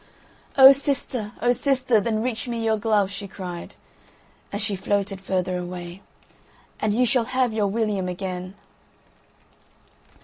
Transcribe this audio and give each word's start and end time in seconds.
"O 0.57 0.71
sister, 0.71 1.31
O 1.43 1.51
sister, 1.51 1.99
then 2.01 2.23
reach 2.23 2.47
me 2.47 2.65
your 2.65 2.75
glove!" 2.75 3.11
she 3.11 3.27
cried, 3.27 3.75
as 4.51 4.59
she 4.59 4.75
floated 4.75 5.21
further 5.21 5.59
away, 5.59 6.01
"and 6.79 6.91
you 6.91 7.05
shall 7.05 7.25
have 7.25 7.53
your 7.53 7.67
William 7.67 8.07
again." 8.09 8.55